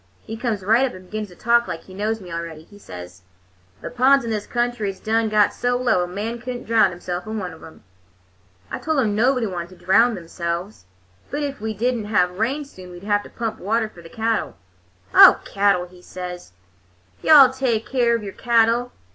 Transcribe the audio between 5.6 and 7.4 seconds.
low a man could n't drownd himself in